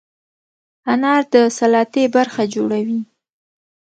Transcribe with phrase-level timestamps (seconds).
[0.93, 3.01] انار د سلاتې برخه جوړوي.